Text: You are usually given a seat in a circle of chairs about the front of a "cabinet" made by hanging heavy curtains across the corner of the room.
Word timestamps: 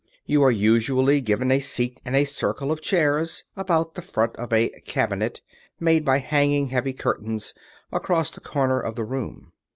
You 0.25 0.41
are 0.41 0.49
usually 0.49 1.21
given 1.21 1.51
a 1.51 1.59
seat 1.59 2.01
in 2.03 2.15
a 2.15 2.25
circle 2.25 2.71
of 2.71 2.81
chairs 2.81 3.43
about 3.55 3.93
the 3.93 4.01
front 4.01 4.35
of 4.37 4.51
a 4.51 4.69
"cabinet" 4.83 5.41
made 5.79 6.03
by 6.03 6.17
hanging 6.17 6.69
heavy 6.69 6.93
curtains 6.93 7.53
across 7.91 8.31
the 8.31 8.41
corner 8.41 8.79
of 8.79 8.95
the 8.95 9.05
room. 9.05 9.51